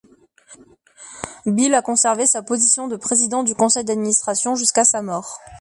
Bill 1.45 1.75
a 1.75 1.83
conservé 1.83 2.25
sa 2.25 2.41
position 2.41 2.87
de 2.87 2.95
président 2.95 3.43
du 3.43 3.53
conseil 3.53 3.83
d'administration 3.83 4.55
jusqu'à 4.55 4.83
sa 4.83 5.03
mort. 5.03 5.37